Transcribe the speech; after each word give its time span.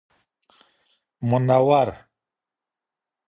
منور 1.31 1.87